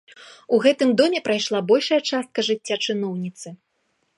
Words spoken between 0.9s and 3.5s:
доме прайшла большая частка жыцця чыноўніцы.